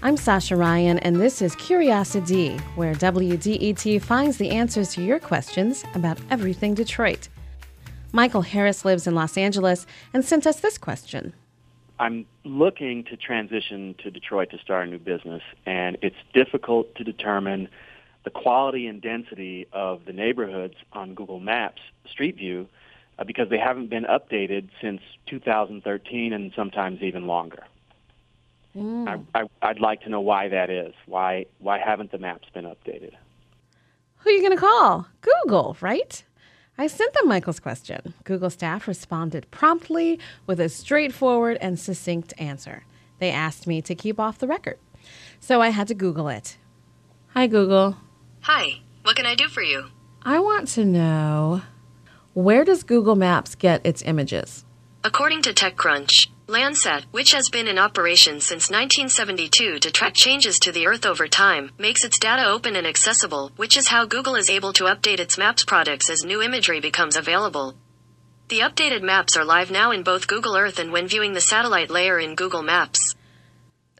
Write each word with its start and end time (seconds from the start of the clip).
I'm 0.00 0.14
Sascha 0.14 0.56
Raiyn, 0.56 1.00
and 1.02 1.16
this 1.16 1.42
is 1.42 1.56
CuriosiD, 1.56 2.60
where 2.76 2.94
WDET 2.94 4.00
finds 4.00 4.36
the 4.36 4.50
answers 4.50 4.94
to 4.94 5.02
your 5.02 5.18
questions 5.18 5.82
about 5.92 6.20
everything 6.30 6.74
Detroit. 6.74 7.28
Michael 8.12 8.42
Harris 8.42 8.84
lives 8.84 9.08
in 9.08 9.16
Los 9.16 9.36
Angeles 9.36 9.88
and 10.14 10.24
sent 10.24 10.46
us 10.46 10.60
this 10.60 10.78
question. 10.78 11.34
I'm 11.98 12.26
looking 12.44 13.02
to 13.06 13.16
transition 13.16 13.96
to 14.04 14.12
Detroit 14.12 14.50
to 14.50 14.58
start 14.58 14.86
a 14.86 14.90
new 14.92 15.00
business, 15.00 15.42
and 15.66 15.98
it's 16.00 16.16
difficult 16.32 16.94
to 16.94 17.02
determine 17.02 17.68
the 18.22 18.30
quality 18.30 18.86
and 18.86 19.02
density 19.02 19.66
of 19.72 20.04
the 20.04 20.12
neighborhoods 20.12 20.76
on 20.92 21.14
Google 21.14 21.40
Maps 21.40 21.82
Street 22.08 22.36
View 22.36 22.68
uh, 23.18 23.24
because 23.24 23.48
they 23.48 23.58
haven't 23.58 23.90
been 23.90 24.04
updated 24.04 24.68
since 24.80 25.00
2013 25.26 26.32
and 26.32 26.52
sometimes 26.54 27.02
even 27.02 27.26
longer. 27.26 27.64
Mm. 28.78 29.26
I, 29.34 29.40
I, 29.40 29.44
I'd 29.62 29.80
like 29.80 30.02
to 30.02 30.08
know 30.08 30.20
why 30.20 30.48
that 30.48 30.70
is. 30.70 30.94
Why 31.06 31.46
why 31.58 31.78
haven't 31.78 32.12
the 32.12 32.18
maps 32.18 32.48
been 32.52 32.64
updated? 32.64 33.12
Who 34.18 34.30
are 34.30 34.32
you 34.32 34.40
going 34.40 34.56
to 34.56 34.60
call? 34.60 35.06
Google, 35.20 35.76
right? 35.80 36.22
I 36.76 36.86
sent 36.86 37.12
them 37.14 37.28
Michael's 37.28 37.60
question. 37.60 38.14
Google 38.24 38.50
staff 38.50 38.86
responded 38.86 39.50
promptly 39.50 40.20
with 40.46 40.60
a 40.60 40.68
straightforward 40.68 41.58
and 41.60 41.78
succinct 41.78 42.32
answer. 42.38 42.84
They 43.18 43.30
asked 43.30 43.66
me 43.66 43.82
to 43.82 43.94
keep 43.94 44.20
off 44.20 44.38
the 44.38 44.46
record. 44.46 44.78
So 45.40 45.60
I 45.60 45.70
had 45.70 45.88
to 45.88 45.94
Google 45.94 46.28
it. 46.28 46.56
Hi, 47.34 47.46
Google. 47.46 47.96
Hi, 48.42 48.80
what 49.02 49.16
can 49.16 49.26
I 49.26 49.34
do 49.34 49.48
for 49.48 49.62
you? 49.62 49.86
I 50.22 50.38
want 50.38 50.68
to 50.68 50.84
know 50.84 51.62
where 52.34 52.64
does 52.64 52.84
Google 52.84 53.16
Maps 53.16 53.54
get 53.54 53.84
its 53.84 54.02
images? 54.02 54.64
According 55.02 55.42
to 55.42 55.52
TechCrunch, 55.52 56.28
Landsat, 56.48 57.04
which 57.10 57.32
has 57.32 57.50
been 57.50 57.68
in 57.68 57.78
operation 57.78 58.40
since 58.40 58.70
1972 58.70 59.80
to 59.80 59.90
track 59.90 60.14
changes 60.14 60.58
to 60.60 60.72
the 60.72 60.86
Earth 60.86 61.04
over 61.04 61.28
time, 61.28 61.72
makes 61.76 62.04
its 62.04 62.18
data 62.18 62.48
open 62.48 62.74
and 62.74 62.86
accessible, 62.86 63.52
which 63.56 63.76
is 63.76 63.88
how 63.88 64.06
Google 64.06 64.34
is 64.34 64.48
able 64.48 64.72
to 64.72 64.84
update 64.84 65.20
its 65.20 65.36
Maps 65.36 65.62
products 65.62 66.08
as 66.08 66.24
new 66.24 66.40
imagery 66.40 66.80
becomes 66.80 67.16
available. 67.16 67.74
The 68.48 68.60
updated 68.60 69.02
maps 69.02 69.36
are 69.36 69.44
live 69.44 69.70
now 69.70 69.90
in 69.90 70.02
both 70.02 70.26
Google 70.26 70.56
Earth 70.56 70.78
and 70.78 70.90
when 70.90 71.06
viewing 71.06 71.34
the 71.34 71.40
satellite 71.42 71.90
layer 71.90 72.18
in 72.18 72.34
Google 72.34 72.62
Maps. 72.62 73.14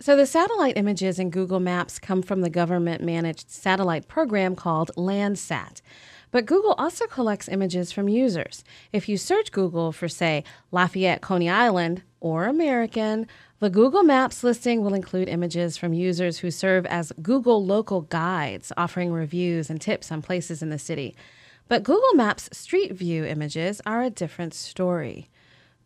So, 0.00 0.16
the 0.16 0.24
satellite 0.24 0.78
images 0.78 1.19
in 1.19 1.28
Google 1.28 1.60
Maps 1.60 1.98
come 1.98 2.22
from 2.22 2.41
the 2.41 2.48
government 2.48 3.02
managed 3.02 3.50
satellite 3.50 4.08
program 4.08 4.56
called 4.56 4.91
Landsat. 4.96 5.82
But 6.30 6.46
Google 6.46 6.72
also 6.78 7.06
collects 7.06 7.48
images 7.48 7.92
from 7.92 8.08
users. 8.08 8.64
If 8.91 9.06
you 9.06 9.19
search 9.19 9.52
Google 9.52 9.92
for, 9.92 10.08
say, 10.08 10.44
Lafayette, 10.72 11.20
Coney 11.20 11.50
Island, 11.50 12.02
or 12.20 12.47
American, 12.47 13.27
the 13.61 13.70
Google 13.70 14.02
Maps 14.02 14.44
listing 14.44 14.83
will 14.83 14.94
include 14.94 15.28
images 15.28 15.77
from 15.77 15.92
users 15.92 16.38
who 16.38 16.50
serve 16.50 16.86
as 16.86 17.12
Google 17.22 17.64
local 17.64 18.02
guides, 18.02 18.72
offering 18.77 19.12
reviews 19.12 19.70
and 19.70 19.80
tips 19.80 20.12
on 20.12 20.22
places 20.22 20.62
in 20.62 20.70
the 20.70 20.78
city. 20.78 21.16
But 21.69 21.83
Google 21.83 22.14
Maps 22.14 22.48
Street 22.52 22.92
View 22.92 23.25
images 23.25 23.80
are 23.84 24.02
a 24.02 24.10
different 24.10 24.55
story. 24.55 25.28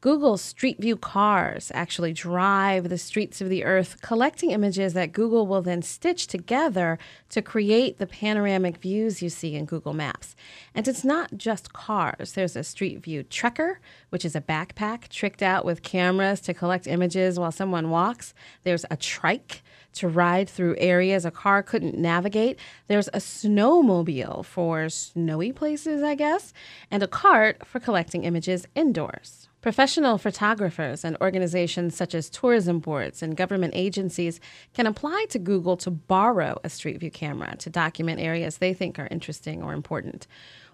Google 0.02 0.36
Street 0.36 0.80
View 0.80 0.96
cars 0.96 1.70
actually 1.72 2.12
drive 2.12 2.88
the 2.88 2.98
streets 2.98 3.40
of 3.40 3.48
the 3.48 3.62
earth, 3.62 4.02
collecting 4.02 4.50
images 4.50 4.94
that 4.94 5.12
Google 5.12 5.46
will 5.46 5.62
then 5.62 5.80
stitch 5.80 6.26
together 6.26 6.98
to 7.28 7.40
create 7.40 7.98
the 7.98 8.06
panoramic 8.08 8.78
views 8.78 9.22
you 9.22 9.28
see 9.28 9.54
in 9.54 9.64
Google 9.64 9.92
Maps. 9.92 10.34
And 10.74 10.88
it's 10.88 11.04
not 11.04 11.36
just 11.36 11.72
cars. 11.72 12.32
There's 12.32 12.56
a 12.56 12.64
Street 12.64 13.00
View 13.04 13.22
trekker, 13.22 13.76
which 14.10 14.24
is 14.24 14.34
a 14.34 14.40
backpack 14.40 15.08
tricked 15.08 15.40
out 15.40 15.64
with 15.64 15.84
cameras 15.84 16.40
to 16.40 16.52
collect 16.52 16.88
images 16.88 17.38
while 17.38 17.52
someone 17.52 17.88
walks. 17.88 18.34
There's 18.64 18.84
a 18.90 18.96
trike 18.96 19.62
to 19.92 20.08
ride 20.08 20.48
through 20.48 20.74
areas 20.78 21.24
a 21.24 21.30
car 21.30 21.62
couldn't 21.62 21.96
navigate. 21.96 22.58
There's 22.88 23.06
a 23.08 23.18
snowmobile 23.18 24.44
for 24.46 24.88
snowy 24.88 25.52
places, 25.52 26.02
I 26.02 26.16
guess, 26.16 26.52
and 26.90 27.04
a 27.04 27.06
cart 27.06 27.64
for 27.64 27.78
collecting 27.78 28.24
images 28.24 28.66
indoors. 28.74 29.48
Professional 29.62 30.18
photographers 30.18 31.04
and 31.04 31.16
organizations 31.20 31.94
such 31.94 32.16
as 32.16 32.28
tourism 32.28 32.80
boards 32.80 33.22
and 33.22 33.36
government 33.36 33.74
agencies 33.76 34.40
can 34.74 34.88
apply 34.88 35.26
to 35.28 35.38
Google 35.38 35.76
to 35.76 35.90
borrow 35.92 36.58
a 36.64 36.68
Street 36.68 36.98
View 36.98 37.12
camera 37.12 37.54
to 37.58 37.70
document 37.70 38.18
areas 38.18 38.58
they 38.58 38.74
think 38.74 38.98
are 38.98 39.06
interesting 39.12 39.62
or 39.62 39.72
important. 39.72 40.26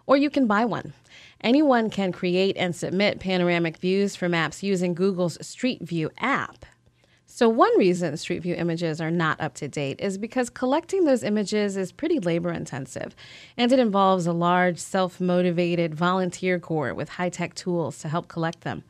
Or 0.07 0.17
you 0.17 0.31
can 0.31 0.47
buy 0.47 0.65
one. 0.65 0.95
Anyone 1.43 1.91
can 1.91 2.13
create 2.13 2.57
and 2.57 2.75
submit 2.75 3.21
panoramic 3.21 3.77
views 3.77 4.17
for 4.17 4.27
maps 4.27 4.63
using 4.63 4.95
Google's 4.95 5.37
Street 5.47 5.83
View 5.83 6.11
app. 6.17 6.65
So, 7.39 7.49
one 7.49 7.79
reason 7.79 8.17
Street 8.17 8.41
View 8.41 8.57
images 8.57 9.01
are 9.01 9.13
not 9.13 9.41
up 9.41 9.55
to 9.55 9.69
date 9.69 10.01
is 10.01 10.19
because 10.19 10.51
collecting 10.51 11.05
those 11.05 11.23
images 11.23 11.77
is 11.77 11.93
pretty 11.93 12.19
labor 12.19 12.51
intensive, 12.51 13.15
and 13.57 13.71
it 13.71 13.79
involves 13.79 14.27
a 14.27 14.33
large, 14.33 14.77
self 14.81 15.21
motivated 15.21 15.95
volunteer 15.95 16.59
corps 16.59 16.95
with 16.95 17.11
high 17.11 17.29
tech 17.29 17.55
tools 17.55 18.01
to 18.01 18.09
help 18.09 18.27
collect 18.27 18.63
them. 18.63 18.83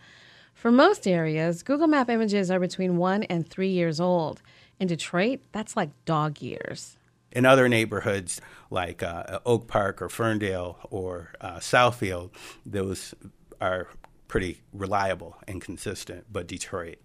For 0.54 0.72
most 0.72 1.06
areas, 1.06 1.62
Google 1.62 1.88
Map 1.88 2.09
images 2.09 2.50
are 2.50 2.59
between 2.59 2.97
one 2.97 3.25
and 3.25 3.47
three 3.47 3.69
years 3.69 4.00
old. 4.00 4.41
In 4.80 4.88
Detroit, 4.88 5.41
that's 5.53 5.76
like 5.76 5.91
dog 6.06 6.41
years. 6.41 6.97
In 7.30 7.44
other 7.44 7.69
neighborhoods 7.69 8.41
like 8.70 9.03
uh, 9.03 9.41
Oak 9.44 9.69
Park 9.69 10.00
or 10.00 10.09
Ferndale 10.09 10.78
or 10.88 11.34
uh, 11.42 11.56
Southfield, 11.56 12.30
those 12.65 13.15
are 13.60 13.88
pretty 14.26 14.62
reliable 14.72 15.36
and 15.47 15.60
consistent, 15.60 16.25
but 16.32 16.47
Detroit, 16.47 16.97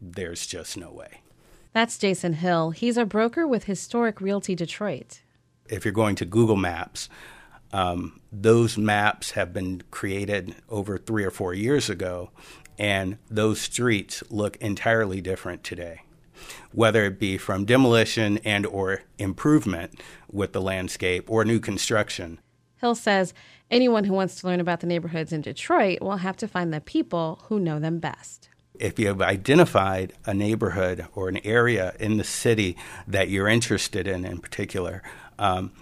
there's 0.00 0.46
just 0.46 0.76
no 0.76 0.90
way. 0.90 1.22
That's 1.72 1.98
Jason 1.98 2.34
Hill. 2.34 2.70
He's 2.70 2.96
a 2.96 3.04
broker 3.04 3.46
with 3.46 3.64
Historic 3.64 4.20
Realty 4.20 4.54
Detroit. 4.54 5.22
If 5.68 5.84
you're 5.84 5.92
going 5.92 6.16
to 6.16 6.24
Google 6.24 6.56
Maps, 6.56 7.08
um, 7.72 8.20
those 8.32 8.76
maps 8.76 9.32
have 9.32 9.52
been 9.52 9.82
created 9.90 10.56
over 10.68 10.98
three 10.98 11.24
or 11.24 11.30
four 11.30 11.54
years 11.54 11.88
ago, 11.88 12.30
and 12.78 13.18
those 13.30 13.60
streets 13.60 14.24
look 14.30 14.56
entirely 14.56 15.20
different 15.20 15.62
today 15.62 16.02
whether 16.72 17.04
it 17.04 17.18
be 17.18 17.36
from 17.38 17.64
demolition 17.64 18.38
and 18.38 18.66
or 18.66 19.02
improvement 19.18 20.00
with 20.30 20.52
the 20.52 20.60
landscape 20.60 21.30
or 21.30 21.44
new 21.44 21.60
construction. 21.60 22.38
Hill 22.80 22.94
says 22.94 23.34
anyone 23.70 24.04
who 24.04 24.14
wants 24.14 24.40
to 24.40 24.46
learn 24.46 24.60
about 24.60 24.80
the 24.80 24.86
neighborhoods 24.86 25.32
in 25.32 25.42
Detroit 25.42 26.00
will 26.00 26.18
have 26.18 26.36
to 26.38 26.48
find 26.48 26.72
the 26.72 26.80
people 26.80 27.40
who 27.44 27.60
know 27.60 27.78
them 27.78 27.98
best 27.98 28.48
if 28.80 28.98
you 28.98 29.06
have 29.08 29.20
identified 29.20 30.12
a 30.24 30.34
neighborhood 30.34 31.06
or 31.14 31.28
an 31.28 31.38
area 31.44 31.94
in 32.00 32.16
the 32.16 32.24
city 32.24 32.76
that 33.06 33.28
you're 33.28 33.48
interested 33.48 34.08
in 34.08 34.24
in 34.24 34.38
particular, 34.38 35.02
um, 35.38 35.72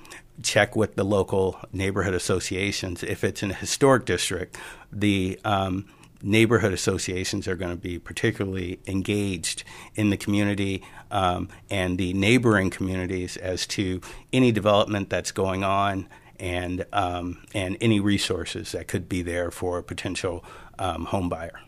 check 0.43 0.77
with 0.77 0.97
the 0.97 1.05
local 1.05 1.59
neighborhood 1.73 2.15
associations. 2.15 3.03
If 3.03 3.25
it's 3.25 3.43
in 3.43 3.51
a 3.51 3.55
historic 3.55 4.05
district, 4.05 4.59
the 4.93 5.39
um, 5.45 5.87
neighborhood 6.23 6.73
associations 6.73 7.47
are 7.47 7.57
going 7.57 7.71
to 7.71 7.81
be 7.81 7.99
particularly 7.99 8.81
engaged 8.87 9.65
in 9.95 10.11
the 10.11 10.17
community 10.17 10.83
um, 11.11 11.49
and 11.71 11.99
the 11.99 12.13
neighboring 12.13 12.71
communities 12.71 13.37
as 13.37 13.67
to 13.67 14.01
any 14.33 14.53
development 14.53 15.11
that's 15.11 15.31
going 15.33 15.65
on 15.65 16.09
and 16.41 16.87
um, 16.93 17.39
and 17.53 17.77
any 17.81 17.99
resources 17.99 18.73
that 18.73 18.87
could 18.87 19.09
be 19.09 19.23
there 19.23 19.51
for 19.51 19.79
a 19.79 19.83
potential 19.83 20.45
um, 20.79 21.07
home 21.07 21.29
buyer. 21.29 21.61